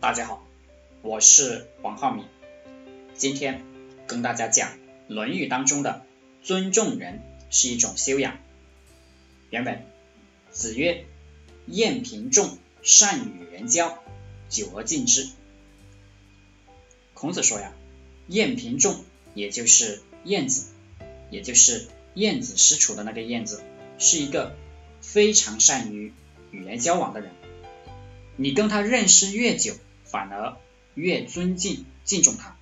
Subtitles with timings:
[0.00, 0.42] 大家好，
[1.02, 2.24] 我是王浩明，
[3.18, 3.62] 今天
[4.06, 4.70] 跟大家讲
[5.08, 6.06] 《论语》当中的
[6.42, 7.20] 尊重人
[7.50, 8.38] 是一种修养。
[9.50, 9.84] 原本
[10.50, 11.04] 子曰
[11.68, 14.02] ：“晏平仲，善与人交，
[14.48, 15.28] 久而敬之。”
[17.12, 17.74] 孔子说呀，
[18.26, 19.04] 晏平仲，
[19.34, 20.64] 也就是晏子，
[21.30, 23.62] 也就是晏子使楚的那个晏子，
[23.98, 24.56] 是一个
[25.02, 26.14] 非常善于
[26.52, 27.30] 与人交往的人。
[28.36, 29.74] 你跟他认识越久，
[30.10, 30.56] 反而
[30.94, 32.56] 越尊敬、敬重他。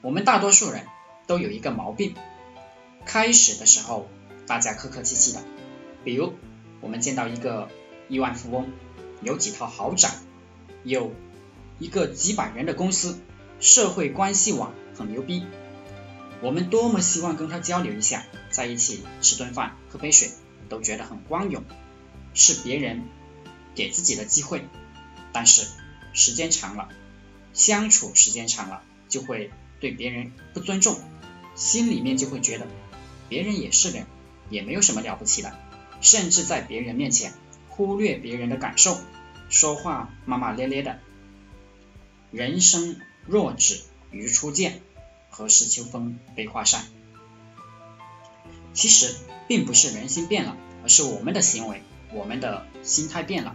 [0.00, 0.86] 我们大多数人
[1.26, 2.14] 都有一个毛病，
[3.06, 4.08] 开始的时候
[4.46, 5.40] 大家客客气气的，
[6.02, 6.34] 比如
[6.80, 7.68] 我们见到一个
[8.08, 8.68] 亿万富翁，
[9.22, 10.10] 有几套豪宅，
[10.82, 11.12] 有
[11.78, 13.20] 一个几百人的公司，
[13.60, 15.46] 社会关系网很牛逼，
[16.40, 20.30] 我们多么希望跟他交流一下，在一起吃顿饭、喝杯水，
[20.68, 21.62] 都觉得很光荣，
[22.34, 23.04] 是别人。
[23.74, 24.64] 给自己的机会，
[25.32, 25.66] 但是
[26.12, 26.88] 时间长了，
[27.52, 31.00] 相处时间长了，就会对别人不尊重，
[31.54, 32.66] 心里面就会觉得
[33.28, 34.06] 别人也是人，
[34.50, 35.56] 也没有什么了不起的，
[36.00, 37.32] 甚至在别人面前
[37.68, 38.98] 忽略别人的感受，
[39.48, 40.98] 说话骂骂咧咧的。
[42.30, 44.80] 人生若只如初见，
[45.30, 46.84] 何事秋风悲画扇？
[48.74, 49.14] 其实
[49.48, 51.82] 并不是人心变了，而是我们的行为。
[52.12, 53.54] 我们的心态变了。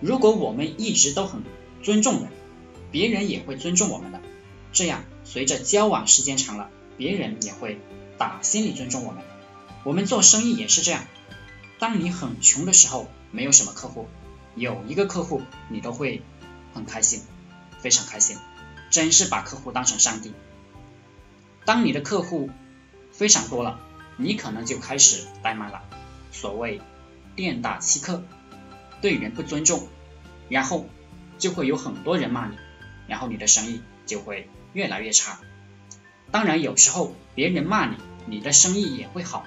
[0.00, 1.42] 如果我们一直都很
[1.82, 2.28] 尊重人，
[2.90, 4.20] 别人也会尊重我们的。
[4.72, 7.80] 这样，随着交往时间长了，别人也会
[8.18, 9.22] 打心里尊重我们。
[9.84, 11.04] 我们做生意也是这样。
[11.78, 14.06] 当你很穷的时候，没有什么客户，
[14.54, 15.40] 有一个客户，
[15.70, 16.22] 你都会
[16.74, 17.22] 很开心，
[17.80, 18.36] 非常开心，
[18.90, 20.32] 真是把客户当成上帝。
[21.64, 22.50] 当你的客户
[23.12, 23.80] 非常多了，
[24.16, 25.82] 你可能就开始怠慢了。
[26.32, 26.80] 所谓。
[27.36, 28.24] 店大欺客，
[29.00, 29.86] 对人不尊重，
[30.48, 30.86] 然后
[31.38, 32.56] 就会有很多人骂你，
[33.06, 35.38] 然后你的生意就会越来越差。
[36.32, 37.96] 当然，有时候别人骂你，
[38.26, 39.44] 你的生意也会好，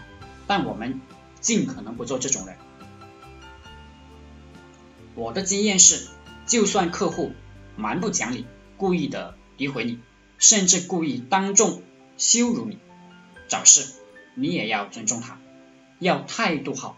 [0.48, 1.02] 但我们
[1.42, 2.56] 尽可能不做这种人。
[5.16, 6.08] 我的经验是，
[6.46, 7.34] 就算客户
[7.76, 8.46] 蛮不讲理，
[8.78, 10.00] 故意的诋毁你，
[10.38, 11.82] 甚至故意当众
[12.18, 12.78] 羞辱你，
[13.50, 13.92] 找事，
[14.36, 15.40] 你也要尊重他，
[16.00, 16.96] 要态度好。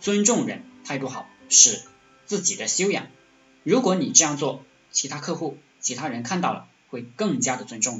[0.00, 1.82] 尊重人，态度好是
[2.24, 3.08] 自己的修养。
[3.64, 7.98] 如果你这样做，其他客户、其他人看到了会更加的尊重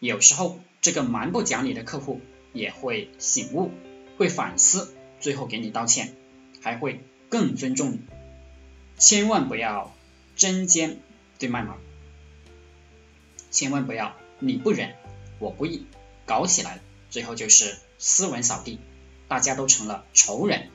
[0.00, 0.08] 你。
[0.08, 2.20] 有时候这个蛮不讲理的客户
[2.52, 3.70] 也会醒悟，
[4.18, 6.16] 会反思，最后给你道歉，
[6.60, 8.00] 还会更尊重你。
[8.98, 9.94] 千万不要
[10.36, 10.98] 针尖
[11.38, 11.78] 对麦芒，
[13.52, 14.96] 千万不要你不仁
[15.38, 15.86] 我不义，
[16.26, 16.80] 搞起来，
[17.10, 18.80] 最后就是斯文扫地。
[19.28, 20.70] 大家都成了仇人，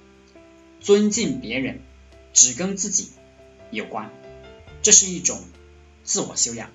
[0.79, 1.81] 尊敬别人
[2.33, 3.11] 只跟自己
[3.71, 4.09] 有关，
[4.81, 5.41] 这是一种
[6.03, 6.69] 自我修养。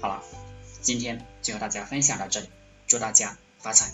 [0.00, 0.22] 好了，
[0.80, 2.48] 今天就和大家分享到这里，
[2.86, 3.92] 祝大家发财。